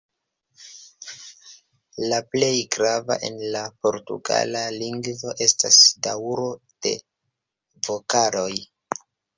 [2.13, 6.51] La plej grava en la portugala lingvo estas daŭro
[6.89, 6.97] de
[7.91, 8.53] vokaloj.